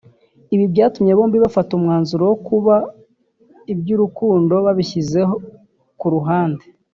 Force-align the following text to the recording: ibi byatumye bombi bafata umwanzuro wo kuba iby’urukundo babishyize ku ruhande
ibi 0.53 0.65
byatumye 0.73 1.11
bombi 1.17 1.37
bafata 1.45 1.69
umwanzuro 1.77 2.23
wo 2.29 2.37
kuba 2.47 2.75
iby’urukundo 3.73 4.53
babishyize 4.65 5.19
ku 5.99 6.07
ruhande 6.15 6.65